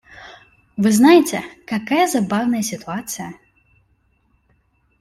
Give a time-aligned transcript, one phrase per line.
[0.77, 3.35] Вы знаете, какая забавная ситуация.